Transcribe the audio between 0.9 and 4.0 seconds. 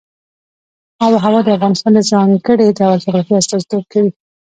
آب وهوا د افغانستان د ځانګړي ډول جغرافیه استازیتوب